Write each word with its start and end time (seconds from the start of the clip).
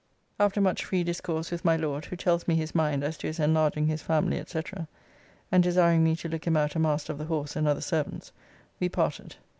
After 0.39 0.59
much 0.59 0.83
free 0.83 1.03
discourse 1.03 1.51
with 1.51 1.63
my 1.63 1.75
Lord, 1.77 2.05
who 2.05 2.15
tells 2.15 2.47
me 2.47 2.55
his 2.55 2.73
mind 2.73 3.03
as 3.03 3.19
to 3.19 3.27
his 3.27 3.39
enlarging 3.39 3.85
his 3.85 4.01
family, 4.01 4.43
&c., 4.47 4.59
and 5.51 5.61
desiring 5.61 6.03
me 6.03 6.15
to 6.15 6.27
look 6.27 6.47
him 6.47 6.57
out 6.57 6.73
a 6.75 6.79
Master 6.79 7.13
of 7.13 7.19
the 7.19 7.25
Horse 7.25 7.55
and 7.55 7.67
other 7.67 7.81
servants, 7.81 8.31
we 8.79 8.89
parted. 8.89 9.35